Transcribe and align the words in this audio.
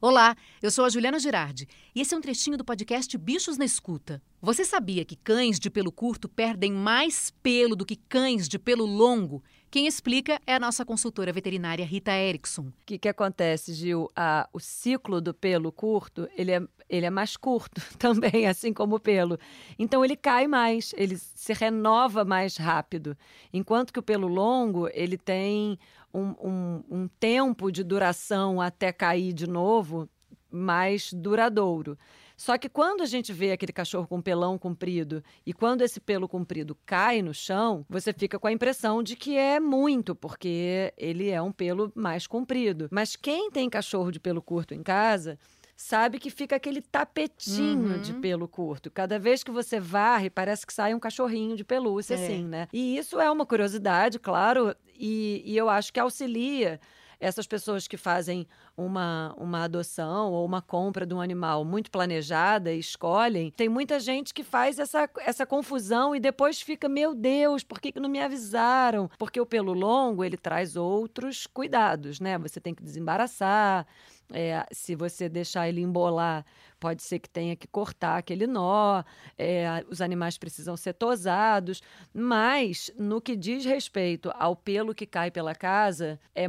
Olá, 0.00 0.36
eu 0.62 0.70
sou 0.70 0.84
a 0.84 0.88
Juliana 0.88 1.18
Girardi 1.18 1.66
e 1.94 2.00
esse 2.00 2.14
é 2.14 2.16
um 2.16 2.20
trechinho 2.20 2.56
do 2.56 2.64
podcast 2.64 3.18
Bichos 3.18 3.58
na 3.58 3.64
Escuta. 3.64 4.22
Você 4.40 4.64
sabia 4.64 5.04
que 5.04 5.16
cães 5.16 5.58
de 5.58 5.68
pelo 5.68 5.90
curto 5.90 6.28
perdem 6.28 6.72
mais 6.72 7.32
pelo 7.42 7.74
do 7.74 7.84
que 7.84 7.96
cães 7.96 8.48
de 8.48 8.58
pelo 8.58 8.86
longo? 8.86 9.42
Quem 9.76 9.86
explica 9.86 10.40
é 10.46 10.54
a 10.54 10.58
nossa 10.58 10.86
consultora 10.86 11.30
veterinária 11.30 11.84
Rita 11.84 12.10
Erickson. 12.10 12.62
O 12.62 12.72
que, 12.86 12.96
que 12.96 13.10
acontece, 13.10 13.74
Gil? 13.74 14.10
Ah, 14.16 14.48
o 14.50 14.58
ciclo 14.58 15.20
do 15.20 15.34
pelo 15.34 15.70
curto, 15.70 16.26
ele 16.34 16.50
é, 16.50 16.62
ele 16.88 17.04
é 17.04 17.10
mais 17.10 17.36
curto 17.36 17.82
também, 18.00 18.46
assim 18.46 18.72
como 18.72 18.96
o 18.96 18.98
pelo. 18.98 19.38
Então 19.78 20.02
ele 20.02 20.16
cai 20.16 20.46
mais, 20.46 20.94
ele 20.96 21.18
se 21.18 21.52
renova 21.52 22.24
mais 22.24 22.56
rápido. 22.56 23.14
Enquanto 23.52 23.92
que 23.92 23.98
o 23.98 24.02
pelo 24.02 24.28
longo, 24.28 24.88
ele 24.94 25.18
tem 25.18 25.78
um, 26.14 26.34
um, 26.42 26.84
um 26.90 27.08
tempo 27.20 27.70
de 27.70 27.84
duração 27.84 28.62
até 28.62 28.90
cair 28.94 29.34
de 29.34 29.46
novo 29.46 30.08
mais 30.50 31.12
duradouro. 31.12 31.98
Só 32.36 32.58
que 32.58 32.68
quando 32.68 33.02
a 33.02 33.06
gente 33.06 33.32
vê 33.32 33.52
aquele 33.52 33.72
cachorro 33.72 34.06
com 34.06 34.20
pelão 34.20 34.58
comprido 34.58 35.24
e 35.44 35.52
quando 35.52 35.82
esse 35.82 35.98
pelo 35.98 36.28
comprido 36.28 36.76
cai 36.84 37.22
no 37.22 37.32
chão, 37.32 37.84
você 37.88 38.12
fica 38.12 38.38
com 38.38 38.46
a 38.46 38.52
impressão 38.52 39.02
de 39.02 39.16
que 39.16 39.36
é 39.36 39.58
muito, 39.58 40.14
porque 40.14 40.92
ele 40.98 41.30
é 41.30 41.40
um 41.40 41.50
pelo 41.50 41.90
mais 41.94 42.26
comprido. 42.26 42.88
Mas 42.90 43.16
quem 43.16 43.50
tem 43.50 43.70
cachorro 43.70 44.10
de 44.10 44.20
pelo 44.20 44.42
curto 44.42 44.74
em 44.74 44.82
casa 44.82 45.38
sabe 45.76 46.18
que 46.18 46.30
fica 46.30 46.56
aquele 46.56 46.80
tapetinho 46.80 47.94
uhum. 47.94 48.00
de 48.00 48.14
pelo 48.14 48.48
curto. 48.48 48.90
Cada 48.90 49.18
vez 49.18 49.42
que 49.42 49.50
você 49.50 49.78
varre, 49.78 50.30
parece 50.30 50.66
que 50.66 50.72
sai 50.72 50.94
um 50.94 50.98
cachorrinho 50.98 51.54
de 51.54 51.64
pelúcia, 51.64 52.14
é. 52.14 52.24
assim, 52.24 52.44
né? 52.44 52.66
E 52.72 52.96
isso 52.96 53.20
é 53.20 53.30
uma 53.30 53.44
curiosidade, 53.44 54.18
claro, 54.18 54.74
e, 54.98 55.42
e 55.44 55.56
eu 55.56 55.68
acho 55.68 55.92
que 55.92 56.00
auxilia 56.00 56.80
essas 57.18 57.46
pessoas 57.46 57.88
que 57.88 57.96
fazem 57.96 58.46
uma, 58.76 59.34
uma 59.38 59.64
adoção 59.64 60.32
ou 60.32 60.44
uma 60.44 60.60
compra 60.60 61.06
de 61.06 61.14
um 61.14 61.20
animal 61.20 61.64
muito 61.64 61.90
planejada 61.90 62.72
e 62.72 62.78
escolhem, 62.78 63.50
tem 63.50 63.68
muita 63.68 63.98
gente 63.98 64.34
que 64.34 64.42
faz 64.42 64.78
essa, 64.78 65.08
essa 65.20 65.46
confusão 65.46 66.14
e 66.14 66.20
depois 66.20 66.60
fica, 66.60 66.88
meu 66.88 67.14
Deus, 67.14 67.62
por 67.62 67.80
que, 67.80 67.92
que 67.92 68.00
não 68.00 68.08
me 68.08 68.20
avisaram? 68.20 69.10
Porque 69.18 69.40
o 69.40 69.46
pelo 69.46 69.72
longo, 69.72 70.24
ele 70.24 70.36
traz 70.36 70.76
outros 70.76 71.46
cuidados, 71.46 72.20
né? 72.20 72.36
Você 72.38 72.60
tem 72.60 72.74
que 72.74 72.82
desembaraçar, 72.82 73.86
é, 74.32 74.66
se 74.72 74.94
você 74.94 75.28
deixar 75.28 75.68
ele 75.68 75.80
embolar, 75.80 76.44
pode 76.78 77.02
ser 77.02 77.18
que 77.18 77.28
tenha 77.28 77.56
que 77.56 77.66
cortar 77.66 78.18
aquele 78.18 78.46
nó, 78.46 79.02
é, 79.38 79.84
os 79.90 80.00
animais 80.00 80.38
precisam 80.38 80.76
ser 80.76 80.94
tosados, 80.94 81.82
mas 82.12 82.90
no 82.98 83.20
que 83.20 83.36
diz 83.36 83.64
respeito 83.64 84.30
ao 84.34 84.56
pelo 84.56 84.94
que 84.94 85.06
cai 85.06 85.30
pela 85.30 85.54
casa, 85.54 86.20
é, 86.34 86.46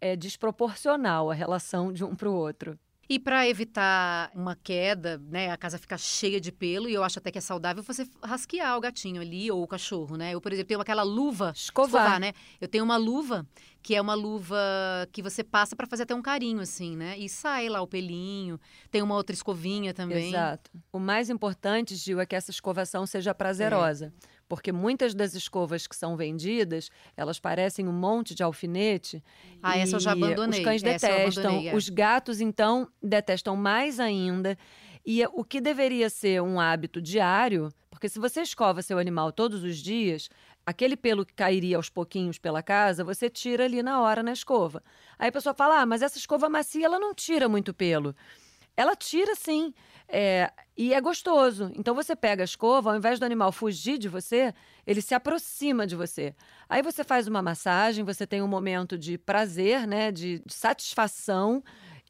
é 0.00 0.16
desproporcional 0.16 1.30
a 1.30 1.34
relação 1.34 1.92
de 1.92 2.04
um 2.04 2.14
para 2.14 2.28
o 2.28 2.34
outro. 2.34 2.78
E 3.08 3.20
para 3.20 3.48
evitar 3.48 4.32
uma 4.34 4.56
queda, 4.56 5.18
né, 5.28 5.50
a 5.52 5.56
casa 5.56 5.78
fica 5.78 5.96
cheia 5.96 6.40
de 6.40 6.50
pelo, 6.50 6.88
e 6.88 6.94
eu 6.94 7.04
acho 7.04 7.20
até 7.20 7.30
que 7.30 7.38
é 7.38 7.40
saudável 7.40 7.80
você 7.80 8.04
rasquear 8.20 8.76
o 8.76 8.80
gatinho 8.80 9.22
ali 9.22 9.48
ou 9.48 9.62
o 9.62 9.66
cachorro, 9.66 10.16
né? 10.16 10.34
Eu, 10.34 10.40
por 10.40 10.52
exemplo, 10.52 10.68
tenho 10.68 10.80
aquela 10.80 11.04
luva 11.04 11.52
escovar, 11.54 12.02
escovar 12.02 12.20
né? 12.20 12.32
Eu 12.60 12.66
tenho 12.66 12.82
uma 12.82 12.96
luva 12.96 13.46
que 13.86 13.94
é 13.94 14.00
uma 14.00 14.14
luva 14.14 14.58
que 15.12 15.22
você 15.22 15.44
passa 15.44 15.76
para 15.76 15.86
fazer 15.86 16.02
até 16.02 16.12
um 16.12 16.20
carinho 16.20 16.58
assim, 16.58 16.96
né? 16.96 17.16
E 17.16 17.28
sai 17.28 17.68
lá 17.68 17.80
o 17.80 17.86
pelinho. 17.86 18.58
Tem 18.90 19.00
uma 19.00 19.14
outra 19.14 19.32
escovinha 19.32 19.94
também. 19.94 20.30
Exato. 20.30 20.72
O 20.92 20.98
mais 20.98 21.30
importante, 21.30 21.94
Gil, 21.94 22.18
é 22.18 22.26
que 22.26 22.34
essa 22.34 22.50
escovação 22.50 23.06
seja 23.06 23.32
prazerosa. 23.32 24.12
É 24.24 24.26
porque 24.48 24.72
muitas 24.72 25.14
das 25.14 25.36
escovas 25.36 25.86
que 25.86 25.94
são 25.94 26.16
vendidas, 26.16 26.90
elas 27.16 27.38
parecem 27.38 27.86
um 27.86 27.92
monte 27.92 28.34
de 28.34 28.42
alfinete. 28.42 29.22
Ah, 29.62 29.78
essa 29.78 29.94
eu 29.94 30.00
já 30.00 30.12
abandonei. 30.12 30.58
Os 30.58 30.64
cães 30.64 30.82
detestam, 30.82 31.62
é. 31.64 31.72
os 31.72 31.88
gatos 31.88 32.40
então 32.40 32.88
detestam 33.00 33.54
mais 33.54 34.00
ainda. 34.00 34.58
E 35.06 35.24
o 35.26 35.44
que 35.44 35.60
deveria 35.60 36.10
ser 36.10 36.42
um 36.42 36.58
hábito 36.58 37.00
diário, 37.00 37.72
porque 38.06 38.08
se 38.08 38.18
você 38.20 38.42
escova 38.42 38.82
seu 38.82 38.98
animal 38.98 39.32
todos 39.32 39.64
os 39.64 39.78
dias, 39.78 40.30
aquele 40.64 40.96
pelo 40.96 41.26
que 41.26 41.32
cairia 41.32 41.76
aos 41.76 41.88
pouquinhos 41.88 42.38
pela 42.38 42.62
casa, 42.62 43.02
você 43.02 43.28
tira 43.28 43.64
ali 43.64 43.82
na 43.82 44.00
hora 44.00 44.22
na 44.22 44.32
escova. 44.32 44.80
Aí 45.18 45.28
a 45.28 45.32
pessoa 45.32 45.52
fala: 45.54 45.80
"Ah, 45.80 45.86
mas 45.86 46.02
essa 46.02 46.16
escova 46.16 46.48
macia 46.48 46.86
ela 46.86 47.00
não 47.00 47.12
tira 47.12 47.48
muito 47.48 47.74
pelo". 47.74 48.14
Ela 48.76 48.94
tira 48.94 49.34
sim. 49.34 49.74
É, 50.08 50.52
e 50.76 50.94
é 50.94 51.00
gostoso. 51.00 51.72
Então 51.74 51.94
você 51.94 52.14
pega 52.14 52.44
a 52.44 52.44
escova, 52.44 52.90
ao 52.90 52.96
invés 52.96 53.18
do 53.18 53.24
animal 53.24 53.50
fugir 53.50 53.98
de 53.98 54.08
você, 54.08 54.54
ele 54.86 55.02
se 55.02 55.14
aproxima 55.14 55.84
de 55.84 55.96
você. 55.96 56.32
Aí 56.68 56.82
você 56.82 57.02
faz 57.02 57.26
uma 57.26 57.42
massagem, 57.42 58.04
você 58.04 58.24
tem 58.24 58.40
um 58.40 58.46
momento 58.46 58.96
de 58.96 59.18
prazer, 59.18 59.84
né, 59.84 60.12
de, 60.12 60.40
de 60.46 60.54
satisfação 60.54 61.64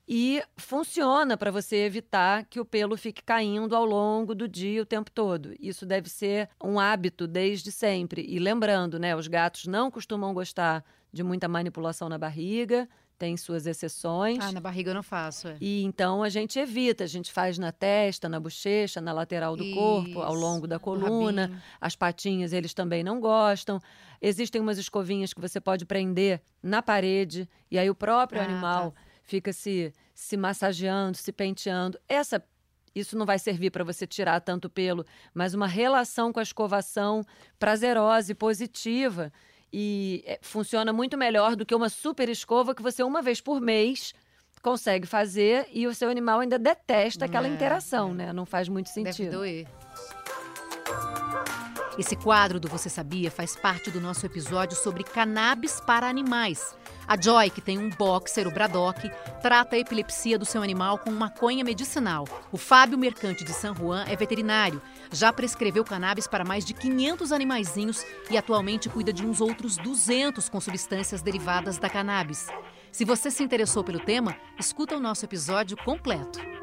e 0.09 0.43
funciona 0.57 1.37
para 1.37 1.51
você 1.51 1.77
evitar 1.77 2.45
que 2.45 2.61
o 2.61 2.65
pelo 2.65 2.97
fique 2.97 3.23
caindo 3.23 3.75
ao 3.75 3.85
longo 3.85 4.35
do 4.35 4.49
dia 4.49 4.83
o 4.83 4.87
tempo 4.87 5.11
todo. 5.11 5.55
Isso 5.59 5.85
deve 5.85 6.09
ser 6.09 6.49
um 6.63 6.79
hábito 6.79 7.27
desde 7.27 7.73
sempre. 7.73 8.25
E 8.29 8.39
lembrando, 8.39 8.99
né, 8.99 9.17
os 9.17 9.27
gatos 9.27 9.67
não 9.67 9.91
costumam 9.91 10.33
gostar 10.33 10.85
de 11.13 11.23
muita 11.23 11.49
manipulação 11.49 12.09
na 12.09 12.19
barriga, 12.19 12.89
tem 13.19 13.37
suas 13.37 13.67
exceções. 13.67 14.39
Ah, 14.41 14.53
na 14.53 14.61
barriga 14.61 14.91
eu 14.91 14.95
não 14.95 15.03
faço. 15.03 15.49
É. 15.49 15.57
E 15.61 15.83
então 15.83 16.23
a 16.23 16.29
gente 16.29 16.59
evita, 16.59 17.05
a 17.05 17.07
gente 17.07 17.33
faz 17.33 17.59
na 17.59 17.73
testa, 17.73 18.29
na 18.29 18.39
bochecha, 18.39 19.01
na 19.01 19.13
lateral 19.13 19.57
do 19.57 19.65
Isso. 19.65 19.75
corpo, 19.75 20.21
ao 20.21 20.35
longo 20.35 20.67
da 20.67 20.79
coluna. 20.79 21.51
As 21.81 21.97
patinhas 21.97 22.53
eles 22.53 22.75
também 22.75 23.03
não 23.03 23.19
gostam. 23.19 23.81
Existem 24.21 24.61
umas 24.61 24.79
escovinhas 24.79 25.33
que 25.33 25.41
você 25.41 25.61
pode 25.61 25.85
prender 25.85 26.43
na 26.63 26.83
parede 26.83 27.49
e 27.71 27.79
aí 27.79 27.89
o 27.89 27.95
próprio 27.95 28.41
ah, 28.41 28.45
animal 28.45 28.91
tá. 28.91 29.01
Fica 29.27 29.53
se 29.53 29.93
se 30.15 30.37
massageando, 30.37 31.17
se 31.17 31.31
penteando. 31.31 31.99
Essa 32.09 32.43
isso 32.95 33.19
não 33.19 33.27
vai 33.27 33.39
servir 33.39 33.71
para 33.71 33.85
você 33.85 34.07
tirar 34.07 34.41
tanto 34.41 34.71
pelo, 34.71 35.05
mas 35.35 35.53
uma 35.53 35.67
relação 35.67 36.33
com 36.33 36.41
a 36.41 36.43
escovação 36.43 37.23
prazerosa 37.59 38.33
e 38.33 38.35
positiva 38.35 39.31
e 39.71 40.25
é, 40.27 40.39
funciona 40.41 40.95
muito 40.95 41.19
melhor 41.19 41.55
do 41.55 41.67
que 41.67 41.75
uma 41.75 41.91
super 41.91 42.27
escova 42.31 42.75
que 42.75 42.83
você, 42.83 43.03
uma 43.03 43.21
vez 43.21 43.39
por 43.39 43.61
mês, 43.61 44.15
consegue 44.63 45.07
fazer 45.07 45.69
e 45.71 45.87
o 45.87 45.95
seu 45.95 46.09
animal 46.09 46.41
ainda 46.41 46.59
detesta 46.59 47.27
aquela 47.27 47.47
é, 47.47 47.51
interação, 47.51 48.13
é. 48.13 48.15
né? 48.15 48.33
Não 48.33 48.47
faz 48.47 48.67
muito 48.67 48.89
sentido. 48.89 49.31
Deve 49.31 49.37
doer. 49.37 49.67
Esse 51.99 52.17
quadro 52.17 52.59
do 52.59 52.69
Você 52.69 52.89
Sabia 52.89 53.31
faz 53.31 53.57
parte 53.57 53.91
do 53.91 54.01
nosso 54.01 54.25
episódio 54.25 54.77
sobre 54.77 55.05
cannabis 55.05 55.81
para 55.81 56.09
animais. 56.09 56.75
A 57.09 57.21
Joy, 57.21 57.51
que 57.51 57.61
tem 57.61 57.79
um 57.79 57.89
boxer, 57.89 58.49
o 58.49 58.51
Braddock, 58.51 59.09
trata 59.41 59.77
a 59.77 59.79
epilepsia 59.79 60.37
do 60.37 60.45
seu 60.45 60.61
animal 60.61 60.99
com 60.99 61.13
maconha 61.13 61.63
medicinal. 61.63 62.27
O 62.51 62.57
Fábio 62.57 62.99
Mercante 62.99 63.45
de 63.45 63.53
San 63.53 63.75
Juan 63.75 64.05
é 64.09 64.17
veterinário. 64.17 64.83
Já 65.13 65.33
prescreveu 65.33 65.85
cannabis 65.85 66.27
para 66.27 66.45
mais 66.45 66.65
de 66.65 66.75
500 66.75 67.31
animaizinhos 67.31 68.05
e 68.29 68.37
atualmente 68.37 68.89
cuida 68.89 69.13
de 69.13 69.25
uns 69.25 69.41
outros 69.41 69.77
200 69.77 70.49
com 70.49 70.61
substâncias 70.61 71.23
derivadas 71.23 71.79
da 71.79 71.89
cannabis. 71.89 72.49
Se 72.91 73.05
você 73.05 73.31
se 73.31 73.45
interessou 73.45 73.85
pelo 73.85 74.01
tema, 74.01 74.37
escuta 74.59 74.97
o 74.97 75.01
nosso 75.01 75.25
episódio 75.25 75.77
completo. 75.77 76.56